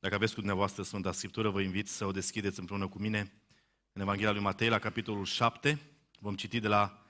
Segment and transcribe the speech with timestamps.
[0.00, 3.32] Dacă aveți cu dumneavoastră Sfânta Scriptură, vă invit să o deschideți împreună cu mine
[3.92, 5.78] în Evanghelia lui Matei, la capitolul 7.
[6.18, 7.02] Vom citi de la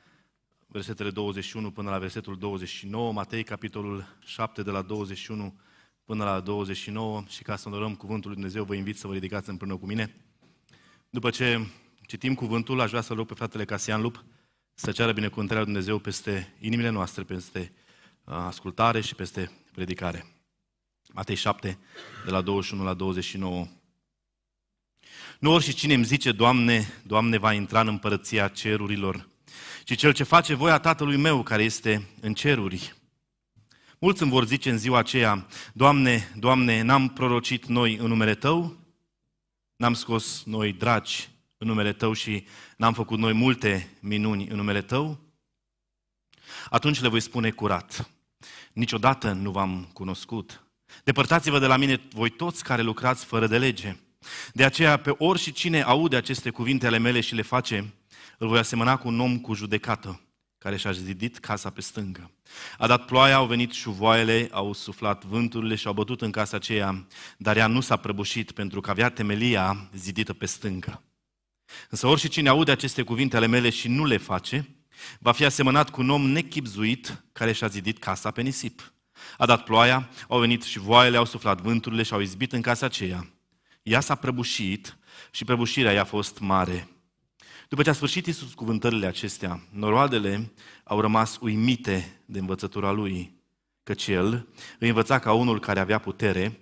[0.66, 5.58] versetele 21 până la versetul 29, Matei, capitolul 7, de la 21
[6.04, 9.48] până la 29 și ca să onorăm cuvântul lui Dumnezeu, vă invit să vă ridicați
[9.48, 10.14] împreună cu mine.
[11.10, 11.66] După ce
[12.06, 14.24] citim cuvântul, aș vrea să rog pe fratele Casian Lup
[14.74, 17.72] să ceară binecuvântarea lui Dumnezeu peste inimile noastre, peste
[18.24, 20.39] uh, ascultare și peste predicare.
[21.12, 21.78] Matei 7,
[22.24, 23.66] de la 21 la 29.
[25.38, 29.28] Nu ori și cine îmi zice, Doamne, Doamne, va intra în împărăția cerurilor,
[29.84, 32.94] ci cel ce face voia Tatălui meu care este în ceruri.
[33.98, 38.76] Mulți îmi vor zice în ziua aceea, Doamne, Doamne, n-am prorocit noi în numele Tău?
[39.76, 44.82] N-am scos noi dragi în numele Tău și n-am făcut noi multe minuni în numele
[44.82, 45.18] Tău?
[46.70, 48.10] Atunci le voi spune curat,
[48.72, 50.64] niciodată nu v-am cunoscut.
[51.04, 53.96] Depărtați-vă de la mine voi toți care lucrați fără de lege.
[54.52, 57.94] De aceea, pe ori și cine aude aceste cuvinte ale mele și le face,
[58.38, 60.20] îl voi asemăna cu un om cu judecată,
[60.58, 62.30] care și-a zidit casa pe stângă.
[62.78, 67.06] A dat ploaia, au venit șuvoaiele, au suflat vânturile și au bătut în casa aceea,
[67.36, 71.02] dar ea nu s-a prăbușit pentru că avea temelia zidită pe stângă.
[71.90, 74.68] Însă ori și cine aude aceste cuvinte ale mele și nu le face,
[75.18, 78.92] va fi asemănat cu un om nechipzuit care și-a zidit casa pe nisip.
[79.38, 82.86] A dat ploaia, au venit și voaiele, au suflat vânturile și au izbit în casa
[82.86, 83.30] aceea.
[83.82, 84.98] Ea s-a prăbușit
[85.30, 86.88] și prăbușirea i-a fost mare.
[87.68, 90.52] După ce a sfârșit Iisus cuvântările acestea, noroadele
[90.84, 93.42] au rămas uimite de învățătura lui,
[93.82, 94.48] căci el
[94.78, 96.60] îi învăța ca unul care avea putere,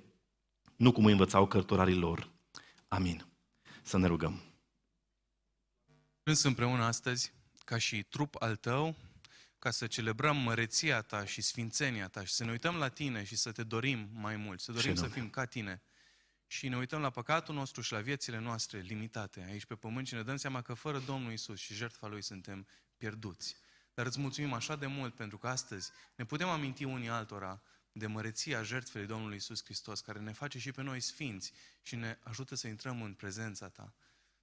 [0.77, 2.29] nu cum îi învățau cărturarii lor.
[2.89, 3.27] Amin.
[3.83, 4.43] Să ne rugăm.
[6.23, 7.33] Plâns împreună astăzi,
[7.65, 8.97] ca și trup al tău,
[9.59, 13.37] ca să celebrăm măreția ta și sfințenia ta și să ne uităm la tine și
[13.37, 15.83] să te dorim mai mult, să dorim să fim ca tine.
[16.47, 20.15] Și ne uităm la păcatul nostru și la viețile noastre limitate aici pe pământ și
[20.15, 22.67] ne dăm seama că fără Domnul Isus și jertfa Lui suntem
[22.97, 23.57] pierduți.
[23.95, 28.07] Dar îți mulțumim așa de mult pentru că astăzi ne putem aminti unii altora de
[28.07, 31.53] măreția jertfei Domnului Isus Hristos, care ne face și pe noi sfinți
[31.83, 33.95] și ne ajută să intrăm în prezența Ta.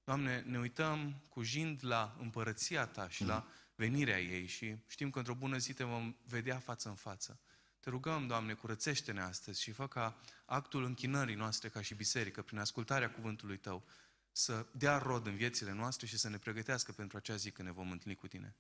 [0.04, 5.18] Doamne, ne uităm cu jind la împărăția Ta și la venirea ei și știm că
[5.18, 7.40] într-o bună zi te vom vedea față în față.
[7.80, 12.58] Te rugăm, Doamne, curățește-ne astăzi și fă ca actul închinării noastre ca și biserică, prin
[12.58, 13.84] ascultarea cuvântului Tău,
[14.32, 17.74] să dea rod în viețile noastre și să ne pregătească pentru acea zi când ne
[17.74, 18.56] vom întâlni cu Tine.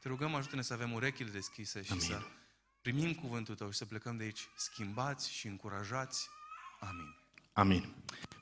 [0.00, 2.04] Te rugăm, ajută-ne să avem urechile deschise și Amin.
[2.04, 2.22] să
[2.80, 6.28] primim cuvântul Tău și să plecăm de aici schimbați și încurajați.
[6.80, 7.16] Amin.
[7.52, 7.94] Amin.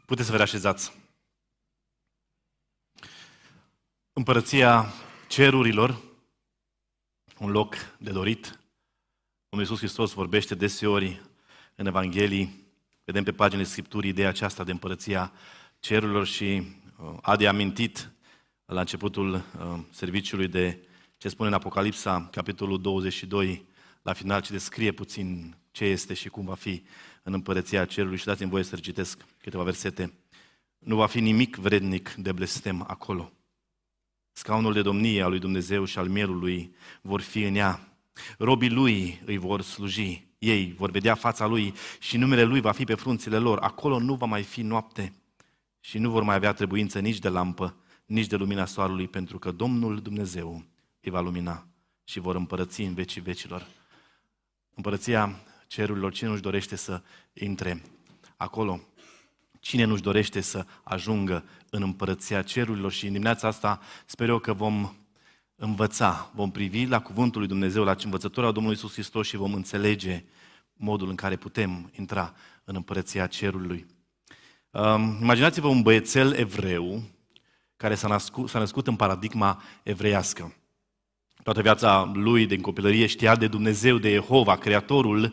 [0.07, 0.93] Puteți să vă reașezați.
[4.13, 4.93] Împărăția
[5.29, 6.03] cerurilor,
[7.39, 8.61] un loc de dorit.
[9.49, 11.23] Domnul Iisus Hristos vorbește deseori
[11.75, 12.65] în Evanghelii,
[13.05, 15.33] vedem pe paginile Scripturii ideea aceasta de împărăția
[15.79, 16.63] cerurilor și
[16.99, 18.11] uh, a de amintit
[18.65, 20.79] la începutul uh, serviciului de
[21.17, 23.67] ce spune în Apocalipsa, capitolul 22,
[24.03, 26.83] la final, ce descrie puțin ce este și cum va fi
[27.23, 30.13] în împărăția cerului și dați-mi voie să citesc câteva versete.
[30.79, 33.33] Nu va fi nimic vrednic de blestem acolo.
[34.39, 37.99] Scaunul de domnie al lui Dumnezeu și al mielului vor fi în ea.
[38.39, 40.27] Robii lui îi vor sluji.
[40.39, 43.59] Ei vor vedea fața lui și numele lui va fi pe frunțile lor.
[43.59, 45.15] Acolo nu va mai fi noapte
[45.81, 47.77] și nu vor mai avea trebuință nici de lampă,
[48.07, 50.65] nici de lumina soarelui, pentru că Domnul Dumnezeu
[51.01, 51.67] îi va lumina
[52.05, 53.67] și vor împărăți în vecii vecilor.
[54.75, 57.83] Împărăția cerurilor, cine nu-și dorește să intre
[58.37, 58.81] acolo?
[59.61, 62.93] Cine nu-și dorește să ajungă în împărăția cerurilor?
[62.93, 64.93] Și în dimineața asta sper eu că vom
[65.57, 70.25] învăța, vom privi la Cuvântul lui Dumnezeu, la învățătura Domnului Iisus Hristos și vom înțelege
[70.73, 72.35] modul în care putem intra
[72.65, 73.87] în împărăția cerului.
[74.71, 77.03] Um, imaginați-vă un băiețel evreu
[77.77, 80.55] care s-a născut, s-a născut în paradigma evreiască.
[81.47, 85.33] Toată viața lui din copilărie știa de Dumnezeu, de Jehova, Creatorul.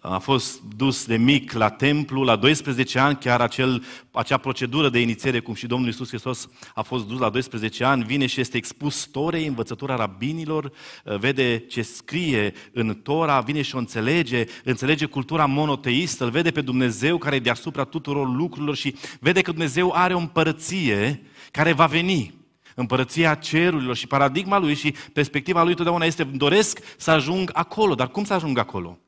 [0.00, 5.00] A fost dus de mic la templu, la 12 ani, chiar acel, acea procedură de
[5.00, 8.56] inițiere, cum și Domnul Iisus Hristos a fost dus la 12 ani, vine și este
[8.56, 10.72] expus Torei, învățătura rabinilor,
[11.04, 16.60] vede ce scrie în Tora, vine și o înțelege, înțelege cultura monoteistă, îl vede pe
[16.60, 21.86] Dumnezeu care e deasupra tuturor lucrurilor și vede că Dumnezeu are o împărăție care va
[21.86, 22.43] veni
[22.74, 27.94] împărăția cerurilor și paradigma lui și perspectiva lui totdeauna este doresc să ajung acolo.
[27.94, 28.98] Dar cum să ajung acolo?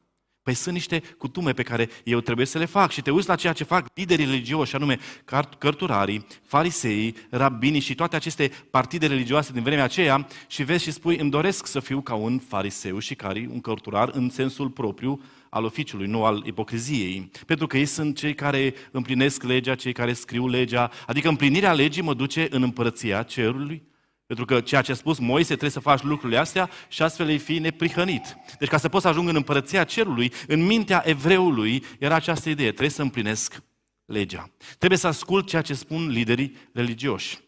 [0.47, 3.35] Păi sunt niște cutume pe care eu trebuie să le fac și te uiți la
[3.35, 4.99] ceea ce fac liderii religioși, anume
[5.59, 11.17] cărturarii, fariseii, rabinii și toate aceste partide religioase din vremea aceea și vezi și spui,
[11.17, 15.21] îmi doresc să fiu ca un fariseu și care un cărturar în sensul propriu
[15.57, 17.31] al oficiului, nu al ipocriziei.
[17.47, 20.91] Pentru că ei sunt cei care împlinesc legea, cei care scriu legea.
[21.07, 23.83] Adică împlinirea legii mă duce în împărăția cerului.
[24.27, 27.39] Pentru că ceea ce a spus Moise, trebuie să faci lucrurile astea și astfel ei
[27.39, 28.37] fi neprihănit.
[28.59, 32.69] Deci ca să poți să ajung în împărăția cerului, în mintea evreului era această idee,
[32.69, 33.63] trebuie să împlinesc
[34.05, 34.51] legea.
[34.79, 37.39] Trebuie să ascult ceea ce spun liderii religioși.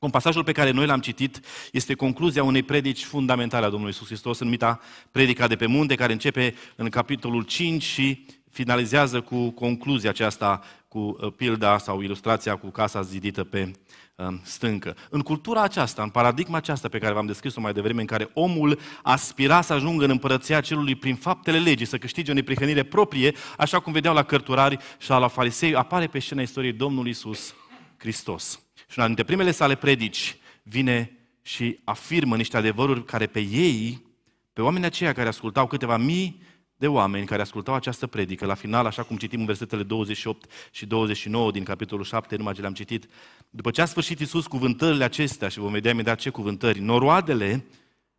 [0.00, 1.40] Cum pasajul pe care noi l-am citit
[1.72, 4.80] este concluzia unei predici fundamentale a Domnului Isus Hristos, numita
[5.10, 10.98] Predica de pe munte, care începe în capitolul 5 și finalizează cu concluzia aceasta, cu
[10.98, 13.72] uh, pilda sau ilustrația cu casa zidită pe
[14.14, 14.96] um, stâncă.
[15.10, 18.78] În cultura aceasta, în paradigma aceasta pe care v-am descris-o mai devreme, în care omul
[19.02, 23.80] aspira să ajungă în împărăția celului prin faptele legii, să câștige o neprihănire proprie, așa
[23.80, 27.54] cum vedeau la cărturari și la farisei, apare pe scena istoriei Domnul Isus
[27.96, 28.60] Hristos.
[28.90, 34.06] Și una dintre primele sale predici vine și afirmă niște adevăruri care pe ei,
[34.52, 36.42] pe oamenii aceia care ascultau câteva mii
[36.76, 40.86] de oameni care ascultau această predică, la final, așa cum citim în versetele 28 și
[40.86, 43.06] 29 din capitolul 7, numai ce le-am citit,
[43.50, 47.64] după ce a sfârșit Iisus cuvântările acestea, și vom vedea imediat ce cuvântări, noroadele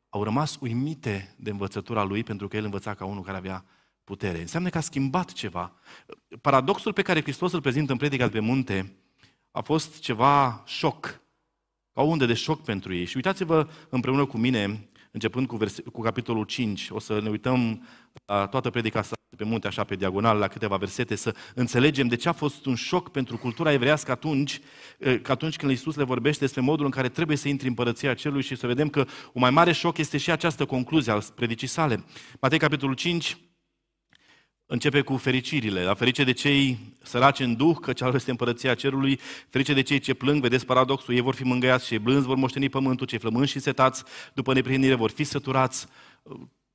[0.09, 3.65] au rămas uimite de învățătura lui, pentru că el învăța ca unul care avea
[4.03, 4.41] putere.
[4.41, 5.73] Înseamnă că a schimbat ceva.
[6.41, 8.95] Paradoxul pe care Hristos îl prezintă în predica de pe munte
[9.51, 11.21] a fost ceva șoc,
[11.94, 13.06] ca o undă de șoc pentru ei.
[13.06, 17.88] Și uitați-vă împreună cu mine, începând cu, vers- cu capitolul 5, o să ne uităm
[18.25, 22.15] la toată predica asta pe munte, așa pe diagonal, la câteva versete, să înțelegem de
[22.15, 24.59] ce a fost un șoc pentru cultura evrească atunci,
[25.21, 28.13] că atunci când Iisus le vorbește despre modul în care trebuie să intri în împărăția
[28.13, 29.00] celui și să vedem că
[29.33, 32.04] un mai mare șoc este și această concluzie al predicii sale.
[32.39, 33.38] Matei, capitolul 5,
[34.71, 35.83] începe cu fericirile.
[35.83, 39.19] La ferice de cei săraci în duh, că cealaltă este împărăția cerului,
[39.50, 42.69] ferice de cei ce plâng, vedeți paradoxul, ei vor fi mângâiați, cei blânzi vor moșteni
[42.69, 44.03] pământul, cei flămânzi și setați
[44.33, 45.88] după neprihenire vor fi săturați.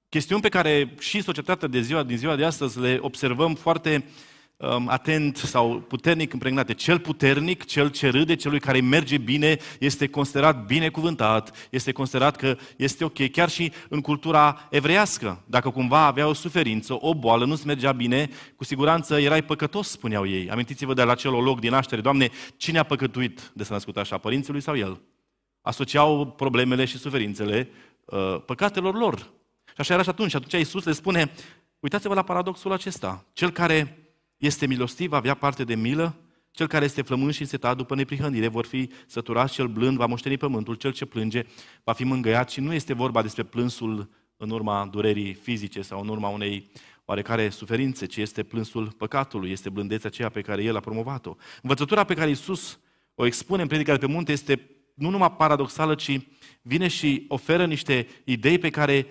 [0.08, 4.12] Chestiuni pe care și societatea de ziua, din ziua de astăzi le observăm foarte uh,
[4.58, 6.74] Um, atent sau puternic impregnate.
[6.74, 12.56] Cel puternic, cel ce râde, celui care merge bine, este considerat binecuvântat, este considerat că
[12.76, 15.42] este ok, chiar și în cultura evreiască.
[15.46, 20.26] Dacă cumva avea o suferință, o boală, nu-ți mergea bine, cu siguranță erai păcătos, spuneau
[20.26, 20.50] ei.
[20.50, 24.18] Amintiți-vă de la acel loc din naștere, Doamne, cine a păcătuit de să născut așa,
[24.18, 25.00] părinții lui sau el?
[25.60, 27.68] Asociau problemele și suferințele
[28.04, 29.18] uh, păcatelor lor.
[29.66, 30.34] Și așa era și atunci.
[30.34, 31.32] Atunci Iisus le spune,
[31.80, 33.24] uitați-vă la paradoxul acesta.
[33.32, 34.00] Cel care
[34.36, 36.16] este milostiv, avea parte de milă,
[36.50, 40.36] cel care este flământ și însetat după neprihănire vor fi săturați, cel blând va moșteni
[40.36, 41.42] pământul, cel ce plânge
[41.84, 46.08] va fi mângăiat și nu este vorba despre plânsul în urma durerii fizice sau în
[46.08, 46.70] urma unei
[47.04, 51.34] oarecare suferințe, ci este plânsul păcatului, este blândețea aceea pe care El a promovat-o.
[51.62, 52.78] Învățătura pe care Iisus
[53.14, 56.20] o expune în predica de pe munte este nu numai paradoxală, ci
[56.62, 59.06] vine și oferă niște idei pe care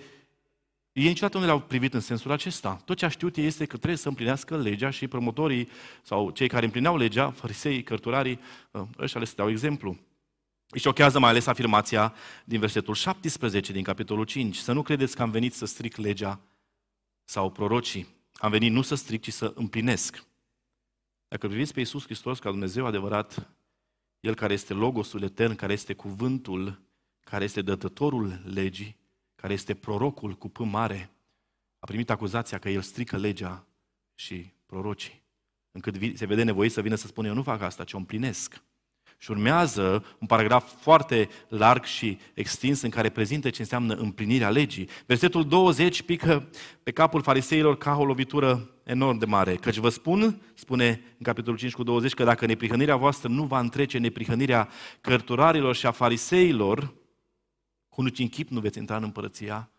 [0.96, 2.74] ei niciodată nu le-au privit în sensul acesta.
[2.84, 5.68] Tot ce a știut ei este că trebuie să împlinească legea și promotorii
[6.02, 8.40] sau cei care împlineau legea, farisei, cărturarii,
[8.74, 9.98] ă, ăștia le dau exemplu.
[10.68, 12.14] Îi șochează mai ales afirmația
[12.44, 14.56] din versetul 17 din capitolul 5.
[14.56, 16.40] Să nu credeți că am venit să stric legea
[17.24, 18.06] sau prorocii.
[18.32, 20.24] Am venit nu să stric, ci să împlinesc.
[21.28, 23.50] Dacă priviți pe Iisus Hristos ca Dumnezeu adevărat,
[24.20, 26.80] El care este Logosul etern, care este cuvântul,
[27.20, 29.04] care este dătătorul legii,
[29.36, 31.10] care este prorocul cu P mare,
[31.78, 33.66] a primit acuzația că el strică legea
[34.14, 35.22] și prorocii.
[35.72, 38.62] Încât se vede nevoit să vină să spună, eu nu fac asta, ci o împlinesc.
[39.18, 44.88] Și urmează un paragraf foarte larg și extins în care prezintă ce înseamnă împlinirea legii.
[45.06, 46.48] Versetul 20 pică
[46.82, 49.54] pe capul fariseilor ca o lovitură enorm de mare.
[49.54, 53.58] Căci vă spun, spune în capitolul 5 cu 20, că dacă neprihănirea voastră nu va
[53.58, 54.68] întrece neprihănirea
[55.00, 56.94] cărturarilor și a fariseilor,
[57.96, 59.70] cu nici chip nu veți intra în împărăția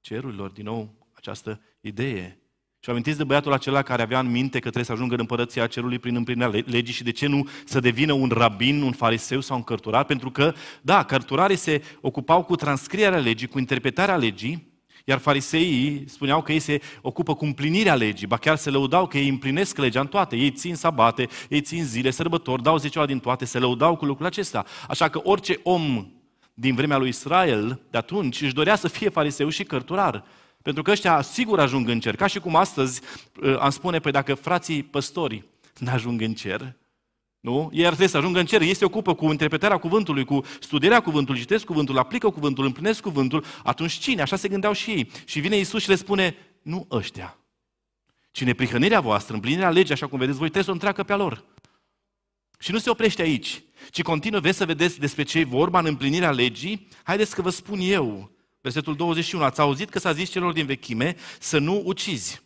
[0.00, 0.50] cerurilor.
[0.50, 2.40] Din nou, această idee.
[2.80, 5.66] Și amintiți de băiatul acela care avea în minte că trebuie să ajungă în împărăția
[5.66, 9.56] cerului prin împlinirea legii și de ce nu să devină un rabin, un fariseu sau
[9.56, 10.04] un cărturar?
[10.04, 14.72] Pentru că, da, cărturarii se ocupau cu transcrierea legii, cu interpretarea legii,
[15.04, 19.18] iar fariseii spuneau că ei se ocupă cu împlinirea legii, ba chiar se lăudau că
[19.18, 20.36] ei împlinesc legea în toate.
[20.36, 24.26] Ei țin sabate, ei țin zile, sărbători, dau zecioara din toate, se lăudau cu lucrul
[24.26, 24.64] acesta.
[24.88, 26.10] Așa că orice om
[26.58, 30.24] din vremea lui Israel de atunci își dorea să fie fariseu și cărturar.
[30.62, 32.16] Pentru că ăștia sigur ajung în cer.
[32.16, 33.00] Ca și cum astăzi
[33.42, 35.44] uh, am spune, pe dacă frații păstori
[35.78, 36.76] n-ajung în cer,
[37.40, 37.70] nu?
[37.72, 38.60] Ei ar trebui să ajungă în cer.
[38.60, 43.44] Ei se ocupă cu interpretarea cuvântului, cu studierea cuvântului, citesc cuvântul, aplică cuvântul, împlinesc cuvântul.
[43.64, 44.22] Atunci cine?
[44.22, 45.10] Așa se gândeau și ei.
[45.24, 47.38] Și vine Isus și le spune, nu ăștia.
[48.30, 51.44] Cine prihănirea voastră, împlinirea legii, așa cum vedeți voi, trebuie să o întreacă pe-a lor.
[52.58, 55.86] Și nu se oprește aici, ci continuă, vreți să vedeți despre ce e vorba în
[55.86, 56.88] împlinirea legii?
[57.02, 58.30] Haideți că vă spun eu.
[58.60, 59.44] Versetul 21.
[59.44, 62.42] Ați auzit că s-a zis celor din vechime să nu ucizi.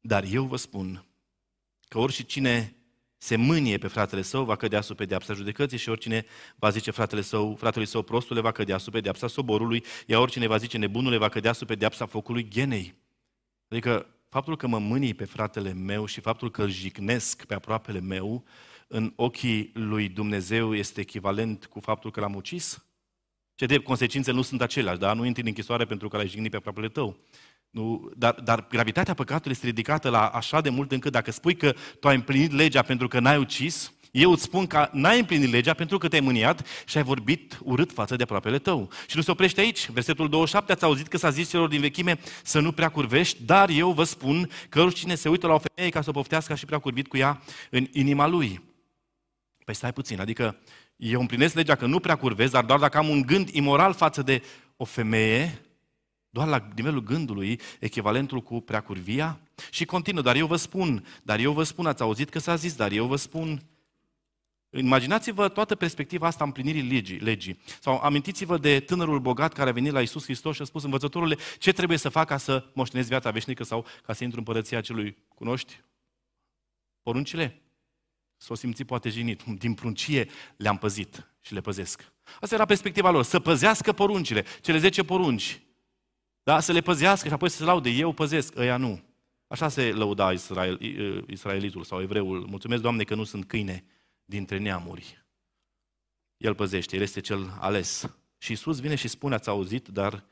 [0.00, 1.04] Dar eu vă spun
[1.88, 2.76] că oricine
[3.24, 6.26] se mânie pe fratele său, va cădea sub pedeapsa judecății și oricine
[6.56, 10.56] va zice fratele său, fratele său prostule, va cădea sub pedeapsa soborului, iar oricine va
[10.56, 12.94] zice nebunule, va cădea sub pedeapsa focului ghenei.
[13.68, 18.00] Adică faptul că mă mânii pe fratele meu și faptul că îl jignesc pe aproapele
[18.00, 18.44] meu,
[18.88, 22.84] în ochii lui Dumnezeu este echivalent cu faptul că l-am ucis?
[23.54, 25.12] Ce de consecințe nu sunt aceleași, da?
[25.12, 27.16] Nu intri în închisoare pentru că l-ai jignit pe aproapele tău.
[27.70, 31.74] Nu, dar, dar gravitatea păcatului este ridicată la așa de mult încât dacă spui că
[32.00, 35.74] tu ai împlinit legea pentru că n-ai ucis, eu îți spun că n-ai împlinit legea
[35.74, 38.90] pentru că te-ai mâniat și ai vorbit urât față de aproapele tău.
[39.06, 39.90] Și nu se oprește aici.
[39.90, 43.68] Versetul 27, ați auzit că s-a zis celor din vechime să nu prea curvești, dar
[43.68, 46.64] eu vă spun că oricine se uită la o femeie ca să o poftească și
[46.64, 48.60] prea curbit cu ea în inima lui.
[49.64, 50.56] Păi stai puțin, adică
[50.96, 54.22] eu împlinesc legea că nu prea curvez, dar doar dacă am un gând imoral față
[54.22, 54.42] de
[54.76, 55.60] o femeie,
[56.30, 59.40] doar la nivelul gândului, echivalentul cu preacurvia?
[59.70, 62.74] Și continuă, dar eu vă spun, dar eu vă spun, ați auzit că s-a zis,
[62.74, 63.62] dar eu vă spun.
[64.70, 67.60] Imaginați-vă toată perspectiva asta împlinirii legii, legii.
[67.80, 71.36] Sau amintiți-vă de tânărul bogat care a venit la Isus Hristos și a spus, învățătorule,
[71.58, 74.80] ce trebuie să fac ca să moștenesc viața veșnică sau ca să intru în părăția
[74.80, 75.16] celui?
[75.34, 75.80] Cunoști?
[77.02, 77.63] Poruncile?
[78.44, 79.42] S-o simți poate jignit.
[79.42, 82.12] Din pruncie le-am păzit și le păzesc.
[82.40, 85.62] Asta era perspectiva lor, să păzească poruncile, cele 10 porunci.
[86.42, 86.60] Da?
[86.60, 87.90] Să le păzească și apoi să se laude.
[87.90, 89.02] Eu păzesc, ăia nu.
[89.46, 90.80] Așa se lăuda Israel,
[91.30, 92.46] israelitul sau evreul.
[92.46, 93.84] Mulțumesc, Doamne, că nu sunt câine
[94.24, 95.24] dintre neamuri.
[96.36, 98.16] El păzește, El este cel ales.
[98.38, 100.24] Și Isus vine și spune, ați auzit, dar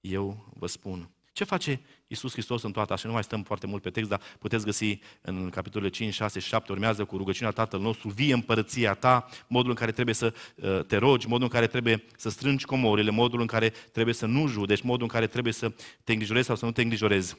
[0.00, 1.13] eu vă spun.
[1.34, 3.06] Ce face Isus Hristos în toată așa?
[3.06, 6.48] Nu mai stăm foarte mult pe text, dar puteți găsi în capitolele 5, 6 și
[6.48, 10.84] 7, urmează cu rugăciunea Tatăl nostru, vie împărăția ta, modul în care trebuie să uh,
[10.86, 14.46] te rogi, modul în care trebuie să strângi comorile, modul în care trebuie să nu
[14.46, 15.72] judeci, modul în care trebuie să
[16.04, 17.36] te îngrijorezi sau să nu te îngrijorezi.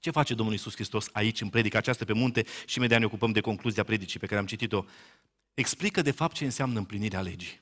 [0.00, 3.32] Ce face Domnul Isus Hristos aici în predica aceasta pe munte și imediat ne ocupăm
[3.32, 4.84] de concluzia predicii pe care am citit-o?
[5.54, 7.60] Explică de fapt ce înseamnă împlinirea legii.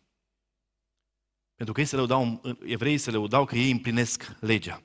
[1.54, 4.82] Pentru că ei se lăudau, evreii se lăudau că ei împlinesc legea.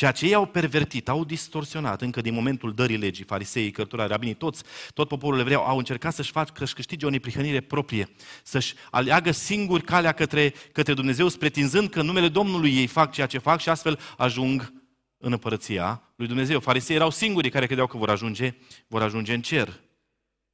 [0.00, 4.34] Ceea ce ei au pervertit, au distorsionat încă din momentul dării legii, fariseii, cărturari, rabinii,
[4.34, 4.62] toți,
[4.94, 8.08] tot poporul evreu au încercat să-și facă, să-și câștige o neprihănire proprie,
[8.42, 13.26] să-și aleagă singuri calea către, către Dumnezeu, pretinzând că în numele Domnului ei fac ceea
[13.26, 14.72] ce fac și astfel ajung
[15.18, 16.60] în împărăția lui Dumnezeu.
[16.60, 18.54] Farisei erau singurii care credeau că vor ajunge,
[18.86, 19.80] vor ajunge în cer.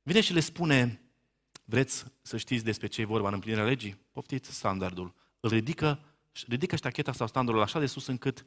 [0.03, 1.01] Vine și le spune,
[1.65, 3.97] vreți să știți despre ce e vorba în împlinirea legii?
[4.13, 5.15] Poftiți standardul.
[5.41, 6.01] Îl ridică,
[6.49, 8.45] ridică ștacheta sau standardul așa de sus încât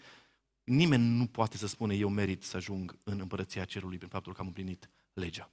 [0.70, 4.42] Nimeni nu poate să spune eu merit să ajung în împărăția cerului prin faptul că
[4.42, 5.52] am împlinit legea.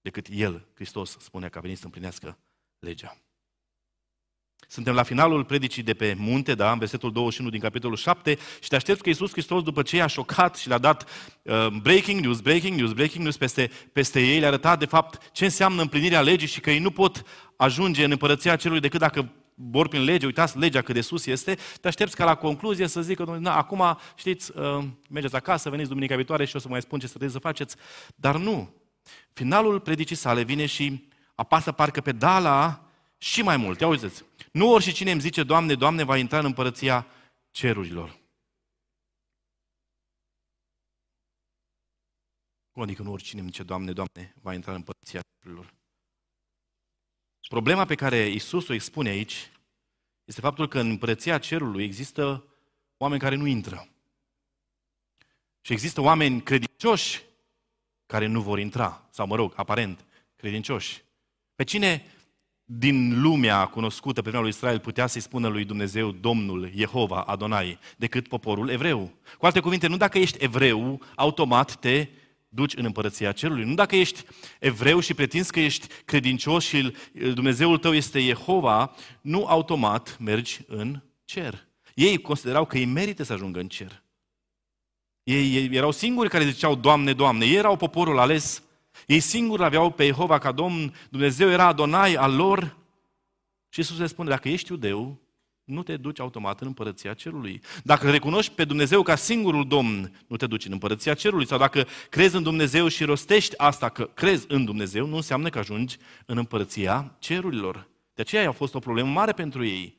[0.00, 2.38] Decât El, Hristos, spune că a venit să împlinească
[2.78, 3.16] legea.
[4.68, 8.68] Suntem la finalul predicii de pe munte, da, în versetul 21 din capitolul 7 și
[8.68, 11.08] te aștepți că Iisus Hristos, după ce i-a șocat și le-a dat
[11.42, 15.44] uh, breaking news, breaking news, breaking news peste, peste ei, le-a arătat de fapt ce
[15.44, 17.22] înseamnă împlinirea legii și că ei nu pot
[17.56, 21.58] ajunge în împărăția cerului decât dacă vor prin lege, uitați legea cât de sus este,
[21.80, 26.16] te aștepți ca la concluzie să zică, na, acum, știți, uh, mergeți acasă, veniți duminica
[26.16, 27.76] viitoare și o să mai spun ce să trebuie să faceți.
[28.16, 28.74] Dar nu.
[29.32, 33.80] Finalul predicii sale vine și apasă parcă pe dala și mai mult.
[33.80, 34.24] Ia uitați.
[34.52, 37.06] Nu ori și cine îmi zice, Doamne, Doamne, va intra în împărăția
[37.50, 38.18] cerurilor.
[42.72, 45.79] Cum adică nu oricine îmi zice, Doamne, Doamne, va intra în împărăția cerurilor?
[47.48, 49.50] Problema pe care Isus o expune aici
[50.24, 52.44] este faptul că în împărăția cerului există
[52.96, 53.88] oameni care nu intră.
[55.60, 57.22] Și există oameni credincioși
[58.06, 60.04] care nu vor intra, sau mă rog, aparent,
[60.36, 61.02] credincioși.
[61.54, 62.04] Pe cine
[62.64, 67.78] din lumea cunoscută pe vremea lui Israel putea să-i spună lui Dumnezeu Domnul, Jehova, Adonai,
[67.96, 69.12] decât poporul evreu?
[69.38, 72.08] Cu alte cuvinte, nu dacă ești evreu, automat te
[72.52, 73.64] duci în împărăția cerului.
[73.64, 74.24] Nu dacă ești
[74.58, 76.94] evreu și pretinzi că ești credincios și
[77.34, 81.66] Dumnezeul tău este Jehova, nu automat mergi în cer.
[81.94, 84.02] Ei considerau că ei merită să ajungă în cer.
[85.22, 87.44] Ei, ei erau singuri care ziceau, Doamne, Doamne.
[87.44, 88.62] Ei erau poporul ales.
[89.06, 90.94] Ei singuri aveau pe Jehova ca Domn.
[91.10, 92.76] Dumnezeu era Adonai al lor.
[93.68, 95.20] Și Iisus le spune, dacă ești iudeu,
[95.70, 97.60] nu te duci automat în împărăția cerului.
[97.84, 101.46] Dacă recunoști pe Dumnezeu ca singurul Domn, nu te duci în împărăția cerului.
[101.46, 105.58] Sau dacă crezi în Dumnezeu și rostești asta că crezi în Dumnezeu, nu înseamnă că
[105.58, 105.96] ajungi
[106.26, 107.88] în împărăția cerurilor.
[108.14, 109.98] De aceea a fost o problemă mare pentru ei.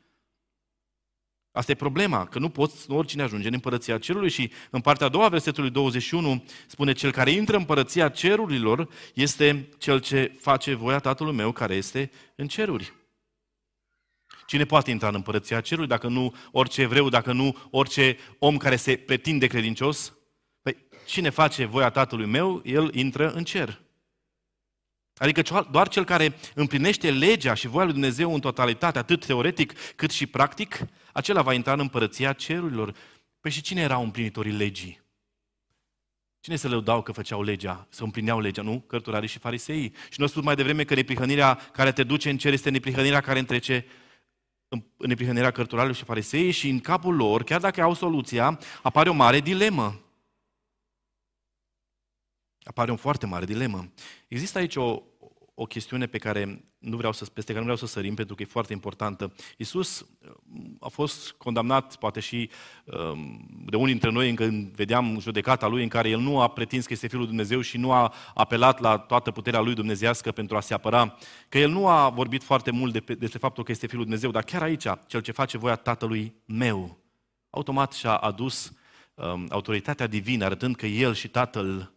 [1.51, 5.09] Asta e problema, că nu poți oricine ajunge în împărăția cerului și în partea a
[5.09, 10.99] doua versetului 21 spune cel care intră în împărăția cerurilor este cel ce face voia
[10.99, 12.93] Tatălui meu care este în ceruri.
[14.51, 18.75] Cine poate intra în împărăția cerului dacă nu orice evreu, dacă nu orice om care
[18.75, 20.13] se pretinde credincios?
[20.61, 23.81] Păi, cine face voia tatălui meu, el intră în cer.
[25.15, 30.11] Adică doar cel care împlinește legea și voia lui Dumnezeu în totalitate, atât teoretic cât
[30.11, 30.79] și practic,
[31.13, 32.95] acela va intra în împărăția cerurilor.
[33.39, 35.01] Păi și cine erau împlinitorii legii?
[36.39, 38.79] Cine se lăudau că făceau legea, să împlineau legea, nu?
[38.79, 39.93] Cărturarii și fariseii.
[40.09, 43.21] Și nu a spus mai devreme că neprihănirea care te duce în cer este neprihănirea
[43.21, 43.85] care întrece
[44.71, 49.13] în neprihănirea cărturarilor și fariseii și în capul lor, chiar dacă au soluția, apare o
[49.13, 50.01] mare dilemă.
[52.63, 53.91] Apare o foarte mare dilemă.
[54.27, 55.01] Există aici o,
[55.53, 58.41] o chestiune pe care nu vreau să, peste care nu vreau să sărim, pentru că
[58.41, 59.33] e foarte importantă.
[59.57, 60.31] Iisus uh,
[60.79, 62.49] a fost condamnat, poate și
[62.85, 66.85] um, de unii dintre noi, când vedeam judecata lui, în care el nu a pretins
[66.85, 70.57] că este Fiul lui Dumnezeu și nu a apelat la toată puterea lui dumnezească pentru
[70.57, 71.17] a se apăra,
[71.49, 74.31] că el nu a vorbit foarte mult de, despre faptul că este Fiul lui Dumnezeu,
[74.31, 76.97] dar chiar aici, cel ce face voia Tatălui meu,
[77.49, 78.73] automat și-a adus
[79.13, 81.93] um, autoritatea divină, arătând că el și Tatăl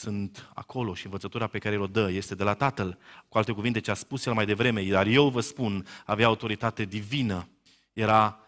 [0.00, 2.98] sunt acolo și învățătura pe care el o dă este de la Tatăl.
[3.28, 6.84] Cu alte cuvinte, ce a spus el mai devreme, dar eu vă spun, avea autoritate
[6.84, 7.48] divină.
[7.92, 8.40] Era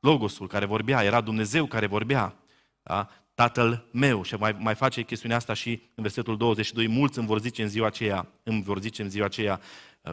[0.00, 2.36] Logosul care vorbea, era Dumnezeu care vorbea.
[2.82, 3.08] Da?
[3.34, 4.22] Tatăl meu.
[4.22, 6.88] Și mai, mai face chestiunea asta și în versetul 22.
[6.88, 9.60] Mulți îmi vor zice în ziua aceea, îmi vor zice în ziua aceea,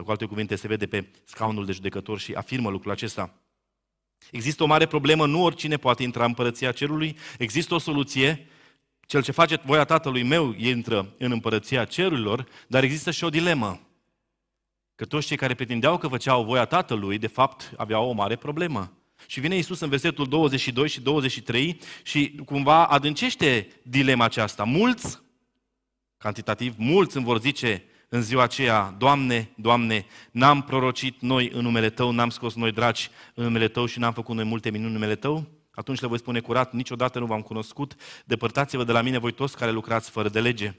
[0.04, 3.34] cu alte cuvinte, se vede pe scaunul de judecător și afirmă lucrul acesta.
[4.30, 8.48] Există o mare problemă, nu oricine poate intra în împărăția cerului, există o soluție,
[9.06, 13.80] cel ce face voia tatălui meu intră în împărăția cerurilor, dar există și o dilemă.
[14.94, 18.92] Că toți cei care pretindeau că făceau voia tatălui, de fapt, aveau o mare problemă.
[19.26, 24.64] Și vine Iisus în versetul 22 și 23 și cumva adâncește dilema aceasta.
[24.64, 25.22] Mulți,
[26.16, 31.90] cantitativ, mulți îmi vor zice în ziua aceea, Doamne, Doamne, n-am prorocit noi în numele
[31.90, 34.92] Tău, n-am scos noi draci în numele Tău și n-am făcut noi multe minuni în
[34.92, 35.46] numele Tău?
[35.74, 39.56] Atunci le voi spune curat, niciodată nu v-am cunoscut, depărtați-vă de la mine voi toți
[39.56, 40.74] care lucrați fără de lege.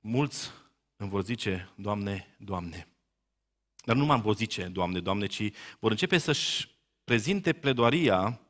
[0.00, 0.50] Mulți
[0.96, 2.88] îmi vor zice, Doamne, Doamne.
[3.84, 6.68] Dar nu m-am vor zice, Doamne, Doamne, ci vor începe să-și
[7.04, 8.40] prezinte pledoaria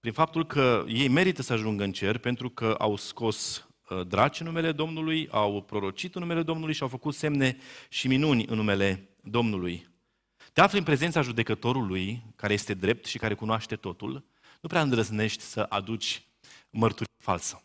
[0.00, 4.40] prin faptul că ei merită să ajungă în cer pentru că au scos uh, draci
[4.40, 7.56] în numele Domnului, au prorocit în numele Domnului și au făcut semne
[7.88, 9.91] și minuni în numele Domnului.
[10.52, 14.24] Te afli în prezența judecătorului, care este drept și care cunoaște totul,
[14.60, 16.22] nu prea îndrăznești să aduci
[16.70, 17.62] mărturie falsă.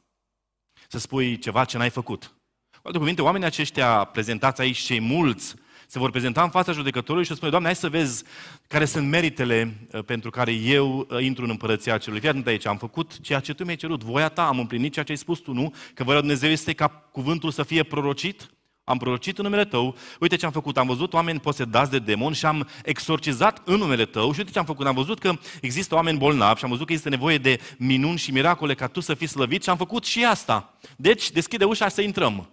[0.88, 2.36] Să spui ceva ce n-ai făcut.
[2.72, 5.56] Cu alte cuvinte, oamenii aceștia prezentați aici, cei mulți,
[5.88, 8.24] se vor prezenta în fața judecătorului și spune, Doamne, hai să vezi
[8.68, 12.20] care sunt meritele uh, pentru care eu uh, intru în împărăția celui.
[12.20, 15.06] Fii atent aici, am făcut ceea ce tu mi-ai cerut, voia ta, am împlinit ceea
[15.06, 15.74] ce ai spus tu, nu?
[15.94, 18.50] Că voia Dumnezeu este ca cuvântul să fie prorocit,
[18.88, 22.36] am prorocit în numele tău, uite ce am făcut, am văzut oameni posedați de demoni
[22.36, 25.96] și am exorcizat în numele tău și uite ce am făcut, am văzut că există
[25.96, 29.14] oameni bolnavi și am văzut că există nevoie de minuni și miracole ca tu să
[29.14, 30.78] fii slăvit și am făcut și asta.
[30.98, 32.50] Deci, deschide ușa să intrăm.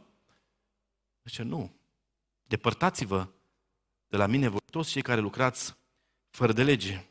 [1.24, 1.74] Zice, nu,
[2.44, 3.28] depărtați-vă
[4.06, 5.76] de la mine voi toți cei care lucrați
[6.30, 7.04] fără de lege.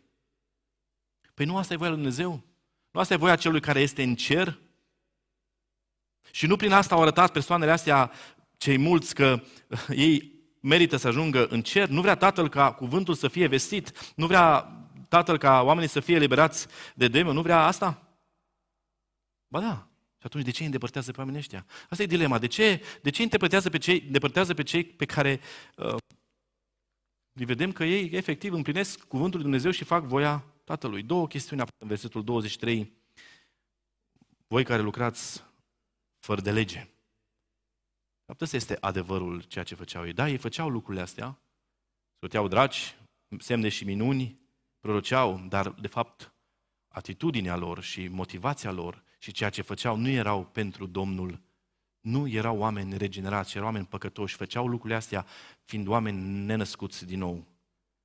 [1.33, 2.43] Păi nu asta e voia lui Dumnezeu?
[2.91, 4.61] Nu asta e voia celui care este în cer?
[6.31, 8.11] Și nu prin asta au arătat persoanele astea
[8.63, 9.43] cei mulți că
[9.89, 14.27] ei merită să ajungă în cer, nu vrea Tatăl ca cuvântul să fie vestit, nu
[14.27, 14.61] vrea
[15.09, 18.17] Tatăl ca oamenii să fie eliberați de demon, nu vrea asta?
[19.47, 19.87] Ba da.
[20.17, 21.65] Și atunci de ce îi îndepărtează pe oamenii ăștia?
[21.89, 22.39] Asta e dilema.
[22.39, 25.39] De ce, de ce îndepărtează pe cei, îndepărtează pe cei pe care
[25.75, 25.95] uh,
[27.33, 31.03] îi vedem că ei efectiv împlinesc cuvântul lui Dumnezeu și fac voia Tatălui.
[31.03, 32.91] Două chestiuni în versetul 23.
[34.47, 35.43] Voi care lucrați
[36.19, 36.92] fără de lege.
[38.25, 40.13] Fapt, ăsta este adevărul ceea ce făceau ei.
[40.13, 41.39] Da, ei făceau lucrurile astea,
[42.15, 42.95] scoteau dragi,
[43.37, 44.39] semne și minuni,
[44.79, 46.33] proroceau, dar de fapt
[46.87, 51.41] atitudinea lor și motivația lor și ceea ce făceau nu erau pentru Domnul.
[51.99, 55.25] Nu erau oameni regenerați, erau oameni păcătoși, făceau lucrurile astea
[55.63, 57.47] fiind oameni nenăscuți din nou.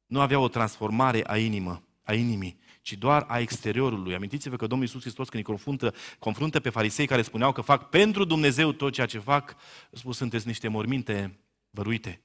[0.07, 4.15] Nu aveau o transformare a inimă, a inimii, ci doar a exteriorului.
[4.15, 7.89] Amintiți-vă că Domnul Iisus Hristos, când îi confruntă, confruntă pe farisei care spuneau că fac
[7.89, 9.57] pentru Dumnezeu tot ceea ce fac,
[9.93, 11.39] spus, sunteți niște morminte
[11.71, 12.23] văruite.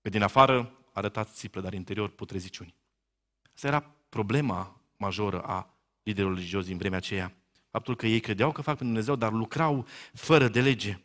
[0.00, 2.74] Pe din afară arătați țiplă, dar interior putreziciuni.
[3.54, 7.34] Asta era problema majoră a liderilor religioși din vremea aceea.
[7.70, 11.00] Faptul că ei credeau că fac pentru Dumnezeu, dar lucrau fără de lege.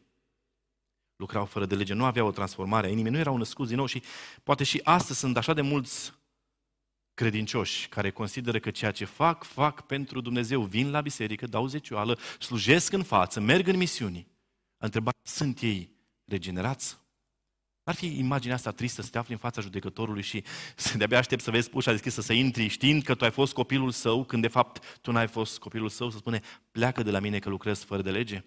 [1.15, 3.85] Lucrau fără de lege, nu aveau o transformare a inimii, nu erau născuți din nou
[3.85, 4.03] și
[4.43, 6.13] poate și astăzi sunt așa de mulți
[7.15, 10.61] credincioși care consideră că ceea ce fac, fac pentru Dumnezeu.
[10.61, 14.27] Vin la biserică, dau zecioală, slujesc în față, merg în misiuni.
[14.77, 15.89] Întrebarea, sunt ei
[16.25, 16.97] regenerați?
[17.83, 20.43] Ar fi imaginea asta tristă să te afli în fața judecătorului și
[20.75, 23.91] să de-abia aștept să vezi ușa deschisă, să intri știind că tu ai fost copilul
[23.91, 27.39] său, când de fapt tu n-ai fost copilul său, să spune, pleacă de la mine
[27.39, 28.43] că lucrez fără de lege.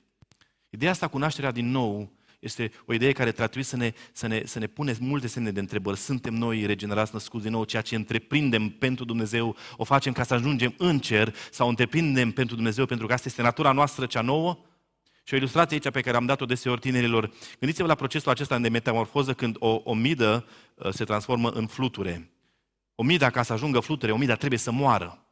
[0.71, 4.43] Ideea asta cu nașterea din nou este o idee care trebuie să ne, să, ne,
[4.45, 5.99] să ne pune multe semne de întrebări.
[5.99, 10.35] Suntem noi regenerați, născuți din nou, ceea ce întreprindem pentru Dumnezeu, o facem ca să
[10.35, 14.59] ajungem în cer sau întreprindem pentru Dumnezeu pentru că asta este natura noastră cea nouă?
[15.25, 17.33] Și o ilustrație aici pe care am dat-o deseori tinerilor.
[17.59, 22.31] Gândiți-vă la procesul acesta de metamorfoză când o, o midă uh, se transformă în fluture.
[22.95, 25.28] O midă, ca să ajungă fluture, o midă trebuie să moară.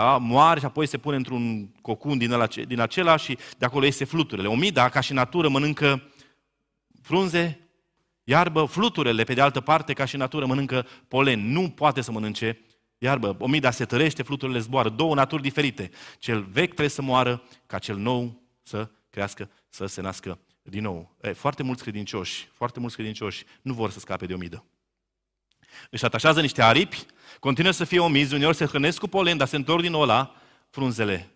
[0.00, 0.16] Da?
[0.16, 4.04] Moare și apoi se pune într-un cocun din, ăla, din acela și de acolo iese
[4.04, 4.48] fluturile.
[4.48, 6.02] Omida, ca și natură, mănâncă
[7.02, 7.68] frunze,
[8.24, 11.52] iarbă, fluturele, pe de altă parte, ca și natură, mănâncă polen.
[11.52, 12.60] Nu poate să mănânce
[12.98, 13.36] iarbă.
[13.38, 14.88] Omida se tărește, fluturile zboară.
[14.88, 15.90] Două naturi diferite.
[16.18, 21.16] Cel vechi trebuie să moară, ca cel nou să crească, să se nască din nou.
[21.22, 24.64] E, foarte mulți credincioși, foarte mulți credincioși nu vor să scape de omidă.
[25.90, 27.06] Își atașează niște aripi,
[27.38, 30.34] continuă să fie omizi, uneori se hrănesc cu polen, dar se întorc din nou la
[30.70, 31.30] frunzele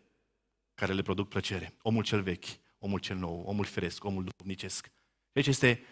[0.75, 1.75] care le produc plăcere.
[1.83, 2.45] Omul cel vechi,
[2.79, 4.91] omul cel nou, omul firesc, omul duhovnicesc.
[5.33, 5.85] Deci este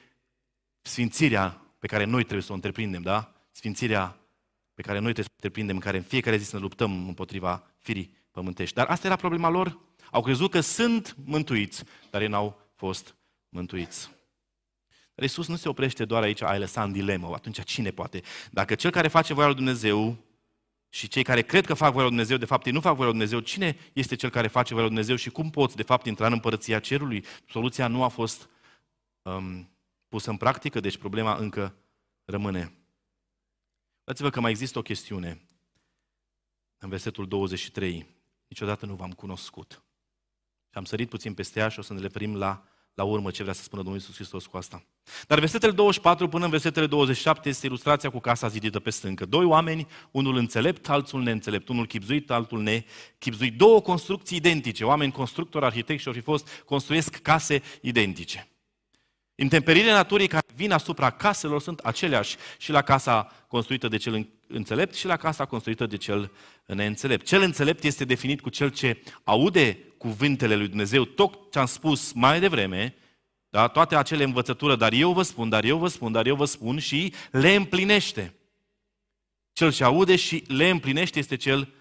[0.81, 3.33] sfințirea pe care noi trebuie să o întreprindem, da?
[3.51, 4.17] Sfințirea
[4.75, 7.09] pe care noi trebuie să o întreprindem, în care în fiecare zi să ne luptăm
[7.09, 8.75] împotriva firii pământești.
[8.75, 9.79] Dar asta era problema lor.
[10.11, 13.15] Au crezut că sunt mântuiți, dar ei n-au fost
[13.49, 14.11] mântuiți.
[15.15, 17.31] Dar Iisus nu se oprește doar aici, ai lăsat în dilemă.
[17.35, 18.23] Atunci cine poate?
[18.51, 20.17] Dacă cel care face voia lui Dumnezeu
[20.89, 23.09] și cei care cred că fac voia lui Dumnezeu, de fapt ei nu fac voia
[23.09, 26.07] lui Dumnezeu, cine este cel care face voia lui Dumnezeu și cum poți, de fapt,
[26.07, 27.25] intra în împărăția cerului?
[27.49, 28.49] Soluția nu a fost
[29.23, 29.71] um,
[30.09, 31.75] pusă în practică, deci problema încă
[32.25, 32.73] rămâne.
[34.05, 35.41] Dați-vă că mai există o chestiune.
[36.79, 38.07] În versetul 23,
[38.49, 39.83] niciodată nu v-am cunoscut.
[40.71, 43.43] Și am sărit puțin peste ea și o să ne referim la, la urmă ce
[43.43, 44.85] vrea să spună Domnul Iisus Hristos cu asta.
[45.27, 49.25] Dar versetele 24 până în versetele 27 este ilustrația cu casa zidită pe stâncă.
[49.25, 53.57] Doi oameni, unul înțelept, altul neînțelept, unul chipzuit, altul nechipzuit.
[53.57, 54.85] Două construcții identice.
[54.85, 58.47] Oameni constructori, arhitecți și au fi fost, construiesc case identice.
[59.35, 64.95] Intemperirile naturii care vin asupra caselor sunt aceleași și la casa construită de cel înțelept
[64.95, 66.33] și la casa construită de cel
[66.67, 67.27] neînțelept.
[67.27, 72.13] Cel înțelept este definit cu cel ce aude cuvintele lui Dumnezeu, tot ce am spus
[72.13, 72.95] mai devreme,
[73.49, 73.69] da?
[73.69, 76.79] toate acele învățătură, dar eu vă spun, dar eu vă spun, dar eu vă spun
[76.79, 78.35] și le împlinește.
[79.53, 81.73] Cel ce aude și le împlinește este cel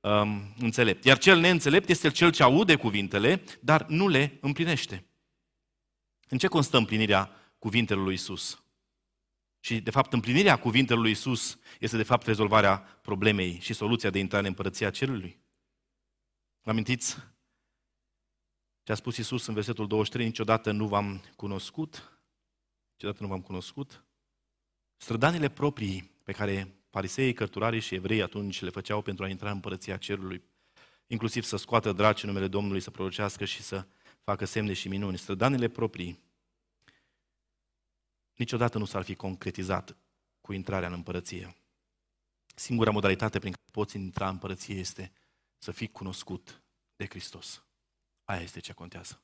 [0.00, 1.04] um, înțelept.
[1.04, 5.04] Iar cel neînțelept este cel ce aude cuvintele, dar nu le împlinește.
[6.28, 8.62] În ce constă împlinirea cuvintelor lui Isus?
[9.60, 14.18] Și, de fapt, împlinirea cuvintelor lui Isus este, de fapt, rezolvarea problemei și soluția de
[14.18, 15.38] intrare în împărăția cerului.
[16.62, 17.16] Vă amintiți
[18.86, 20.26] ce a spus Isus în versetul 23?
[20.26, 22.20] Niciodată nu v-am cunoscut,
[22.92, 24.04] niciodată nu v-am cunoscut.
[24.96, 29.54] Strădanile proprii pe care fariseii, cărturarii și evrei atunci le făceau pentru a intra în
[29.54, 30.42] împărăția cerului,
[31.06, 33.86] inclusiv să scoată draci în numele Domnului, să prorocească și să
[34.22, 35.18] facă semne și minuni.
[35.18, 36.20] Strădanile proprii
[38.34, 39.96] niciodată nu s-ar fi concretizat
[40.40, 41.56] cu intrarea în împărăție.
[42.54, 45.12] Singura modalitate prin care poți intra în împărăție este
[45.58, 46.62] să fii cunoscut
[46.96, 47.65] de Hristos.
[48.26, 49.20] Aia este ce contează.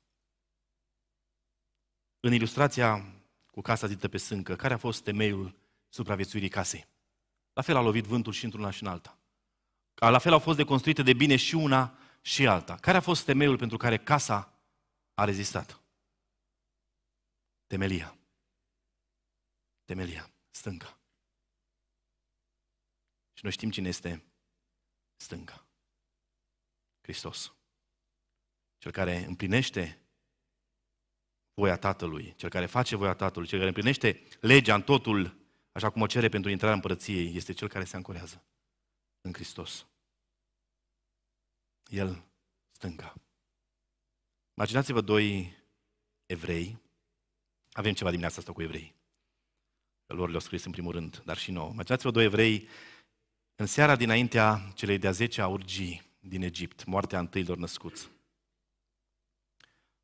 [2.20, 3.14] În ilustrația
[3.50, 5.54] cu casa zită pe sâncă, care a fost temeiul
[5.88, 6.86] supraviețuirii casei?
[7.52, 9.18] La fel a lovit vântul și într-una și în alta.
[9.94, 12.76] La fel au fost deconstruite de bine și una și alta.
[12.76, 14.58] Care a fost temeiul pentru care casa
[15.14, 15.80] a rezistat?
[17.66, 18.16] Temelia.
[19.84, 20.98] Temelia, stânca.
[23.32, 24.24] Și noi știm cine este
[25.16, 25.66] stânca.
[27.00, 27.52] Hristos.
[28.82, 29.98] Cel care împlinește
[31.54, 35.36] voia Tatălui, cel care face voia Tatălui, cel care împlinește legea în totul,
[35.72, 38.44] așa cum o cere pentru intrarea în împărăției, este cel care se ancorează
[39.20, 39.86] în Hristos.
[41.90, 42.24] El
[42.72, 43.14] stânga.
[44.54, 45.56] Imaginați-vă doi
[46.26, 46.78] evrei.
[47.72, 48.94] Avem ceva dimineața asta cu evrei.
[50.06, 51.70] Că lor le-au scris în primul rând, dar și nouă.
[51.72, 52.68] Imaginați-vă doi evrei
[53.54, 58.10] în seara dinaintea celei de-a 10 urgii din Egipt, moartea întâilor născuți.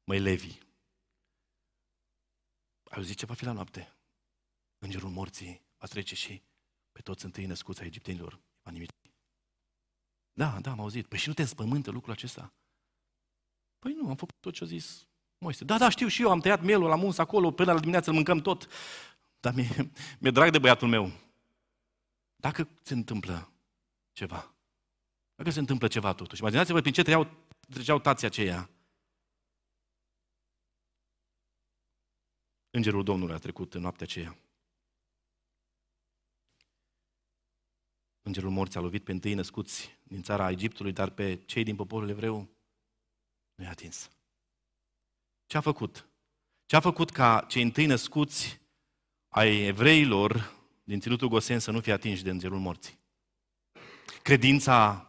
[0.08, 0.58] Măi Levi,
[2.84, 3.96] ai auzit ce va fi la noapte?
[4.78, 6.42] Îngerul morții va trece și
[6.92, 8.90] pe toți întâi născuți a egiptenilor va nimic.
[10.32, 11.06] Da, da, am auzit.
[11.06, 12.52] Păi și nu te înspământă lucrul acesta?
[13.78, 15.06] Păi nu, am făcut tot ce a zis
[15.38, 15.64] Moise.
[15.64, 18.14] Da, da, știu și eu, am tăiat mielul, l-am uns acolo, până la dimineață îl
[18.14, 18.68] mâncăm tot.
[19.40, 19.90] Dar mi-e,
[20.20, 21.12] mi-e drag de băiatul meu.
[22.36, 23.52] Dacă se întâmplă
[24.12, 24.54] ceva,
[25.34, 27.30] dacă se întâmplă ceva totuși, imaginați-vă prin ce treceau,
[27.68, 28.70] treceau tații aceia.
[32.78, 34.38] Îngerul Domnului a trecut în noaptea aceea.
[38.22, 42.08] Îngerul morții a lovit pe întâi născuți din țara Egiptului, dar pe cei din poporul
[42.08, 42.48] evreu
[43.54, 44.10] nu i-a atins.
[45.46, 46.08] Ce a făcut?
[46.66, 48.60] Ce a făcut ca cei întâi născuți
[49.28, 52.98] ai evreilor din ținutul Gosen să nu fie atinși de îngerul morții?
[54.22, 55.07] Credința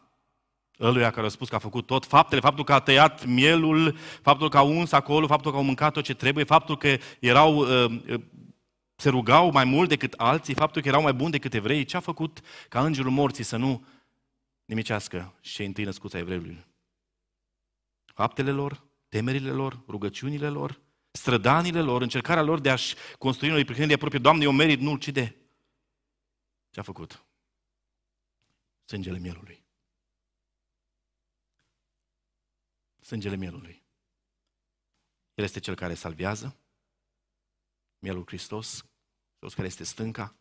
[0.79, 4.49] ăluia care a spus că a făcut tot, faptele, faptul că a tăiat mielul, faptul
[4.49, 8.01] că a uns acolo, faptul că au mâncat tot ce trebuie, faptul că erau, uh,
[8.09, 8.21] uh,
[8.95, 11.99] se rugau mai mult decât alții, faptul că erau mai buni decât evrei, ce a
[11.99, 13.85] făcut ca îngerul morții să nu
[14.65, 16.65] nimicească și cei întâi născuți a evreului?
[18.05, 20.79] Faptele lor, temerile lor, rugăciunile lor,
[21.11, 24.19] strădanile lor, încercarea lor de a-și construi noi prihănire proprie.
[24.19, 25.35] Doamne, eu merit, nu-l cide.
[26.69, 27.23] Ce a făcut?
[28.85, 29.63] Sângele mielului.
[33.09, 33.83] Sângele mielului.
[35.33, 36.57] El este cel care salvează,
[37.99, 38.85] mielul Hristos,
[39.29, 40.35] Hristos care este stânca.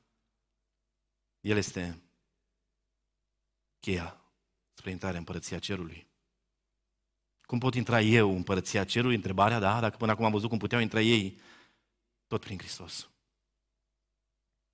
[1.40, 2.02] El este
[3.80, 4.20] cheia
[4.74, 6.06] spre intrarea în împărăția cerului.
[7.40, 9.16] Cum pot intra eu în împărăția cerului?
[9.16, 11.40] Întrebarea, da, dacă până acum am văzut cum puteau intra ei,
[12.26, 13.08] tot prin Hristos.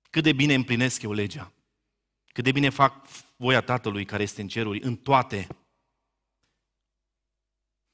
[0.09, 1.53] Cât de bine împlinesc eu legea,
[2.25, 5.47] cât de bine fac voia Tatălui care este în ceruri, în toate.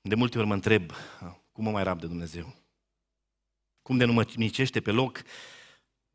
[0.01, 0.91] De multe ori mă întreb,
[1.51, 2.55] cum mă mai rab de Dumnezeu?
[3.81, 5.23] Cum de nu mă nicește pe loc?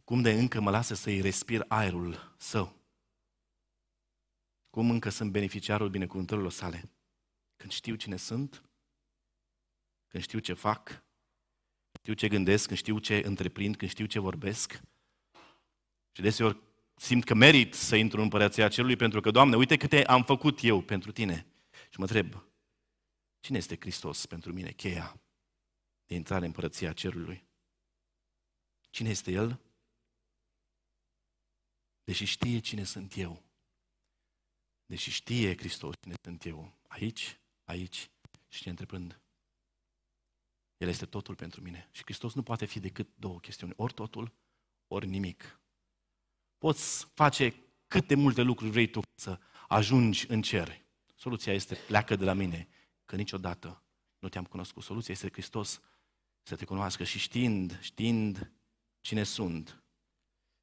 [0.04, 2.76] Cum de încă mă lasă să-i respir aerul său?
[4.70, 6.90] Cum încă sunt beneficiarul binecuvântărilor sale?
[7.56, 8.62] Când știu cine sunt,
[10.08, 11.04] când știu ce fac,
[11.98, 14.80] știu ce gândesc, când știu ce întreprind, când știu ce vorbesc.
[16.12, 16.58] Și deseori
[16.94, 20.58] simt că merit să intru în împărăția cerului pentru că, Doamne, uite câte am făcut
[20.62, 21.46] eu pentru Tine.
[21.90, 22.44] Și mă întreb,
[23.46, 25.20] cine este Hristos pentru mine, cheia
[26.06, 27.46] de intrare în împărăția cerului?
[28.90, 29.60] Cine este El?
[32.04, 33.42] Deși știe cine sunt eu,
[34.86, 38.10] deși știe Hristos cine sunt eu, aici aici
[38.48, 39.20] și ce întreprând.
[40.76, 41.88] El este totul pentru mine.
[41.92, 43.72] Și Hristos nu poate fi decât două chestiuni.
[43.76, 44.32] Ori totul,
[44.86, 45.60] ori nimic.
[46.58, 47.54] Poți face
[47.86, 50.84] cât de multe lucruri vrei tu să ajungi în cer.
[51.14, 52.68] Soluția este pleacă de la mine,
[53.06, 53.82] că niciodată
[54.18, 54.82] nu te-am cunoscut.
[54.82, 55.80] Soluția este Hristos
[56.42, 58.52] să te cunoască și știind, știind
[59.00, 59.82] cine sunt,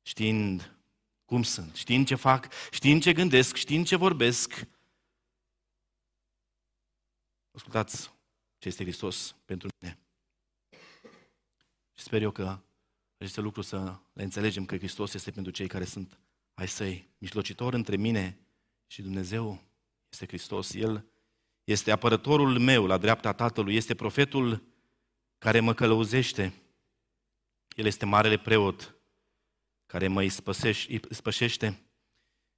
[0.01, 0.77] știind
[1.25, 4.67] cum sunt, știind ce fac, știind ce gândesc, știind ce vorbesc,
[7.53, 8.13] Ascultați
[8.57, 9.99] ce este Hristos pentru mine.
[11.93, 12.59] Și sper eu că
[13.17, 16.19] aceste lucruri să le înțelegem că Hristos este pentru cei care sunt
[16.53, 17.09] ai săi.
[17.17, 18.39] Mijlocitor între mine
[18.87, 19.63] și Dumnezeu
[20.09, 20.73] este Hristos.
[20.73, 21.05] El
[21.63, 24.63] este apărătorul meu la dreapta Tatălui, este profetul
[25.37, 26.53] care mă călăuzește.
[27.75, 28.95] El este marele preot
[29.85, 30.23] care mă
[31.09, 31.81] ispășește.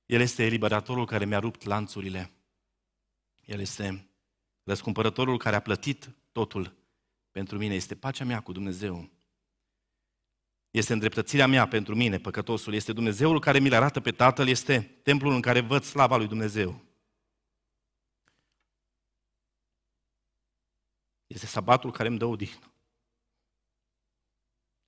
[0.05, 2.31] El este eliberatorul care mi-a rupt lanțurile.
[3.45, 4.09] El este
[4.63, 6.75] Răscumpărătorul care a plătit totul
[7.31, 9.09] pentru mine este pacea mea cu Dumnezeu.
[10.71, 12.73] Este îndreptățirea mea pentru mine, păcătosul.
[12.73, 16.84] Este Dumnezeul care mi-l arată pe Tatăl, este templul în care văd slava lui Dumnezeu.
[21.27, 22.73] Este sabatul care îmi dă odihnă.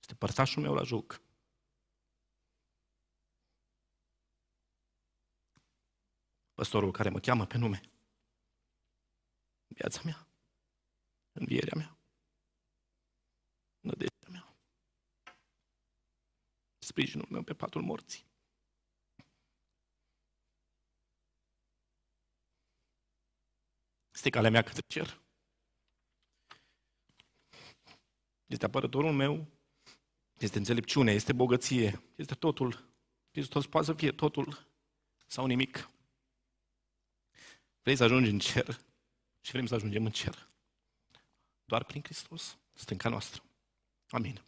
[0.00, 1.20] Este părtașul meu la joc.
[6.54, 7.80] Păstorul care mă cheamă pe nume
[9.78, 10.28] viața mea,
[11.32, 11.98] învierea mea,
[13.80, 14.56] nădejdea mea,
[16.78, 18.26] sprijinul meu pe patul morții.
[24.12, 25.27] Este calea mea către cer.
[28.48, 29.46] Este apărătorul meu,
[30.38, 32.84] este înțelepciune, este bogăție, este totul.
[33.30, 34.66] Hristos poate să fie totul
[35.26, 35.90] sau nimic.
[37.82, 38.86] Vrei să ajungi în cer?
[39.48, 40.48] și vrem să ajungem în cer.
[41.64, 43.42] Doar prin Hristos, stânca noastră.
[44.08, 44.42] Amin.